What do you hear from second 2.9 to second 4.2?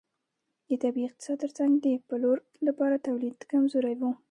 تولید کمزوری و.